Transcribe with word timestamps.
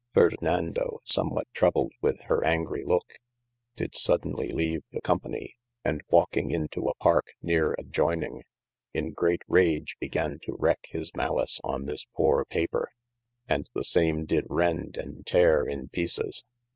Ferdinando 0.15 0.99
somewhat 1.03 1.45
troubled 1.53 1.91
with 2.01 2.19
hir 2.21 2.43
angrie 2.43 2.83
looke, 2.83 3.19
did 3.75 3.93
sodenly 3.93 4.49
leave 4.49 4.83
the 4.91 4.99
companie, 4.99 5.57
and 5.85 6.01
walking 6.09 6.49
into 6.49 6.87
a 6.87 6.95
parke 6.95 7.33
neare 7.43 7.75
adjoyning, 7.77 8.41
in 8.95 9.11
great 9.11 9.43
rage 9.47 9.97
began 9.99 10.39
to 10.41 10.53
wreake 10.57 10.87
his 10.89 11.13
malice 11.13 11.59
on 11.63 11.83
this 11.85 12.05
poore 12.15 12.43
paper, 12.45 12.89
and 13.47 13.69
the 13.75 13.83
same 13.83 14.25
did 14.25 14.47
rend 14.49 14.97
and 14.97 15.23
teare 15.27 15.67
in 15.67 15.87
peeces. 15.89 16.43